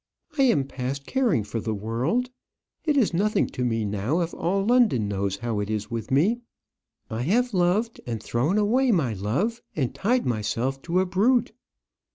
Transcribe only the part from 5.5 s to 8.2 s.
it is with me. I have loved, and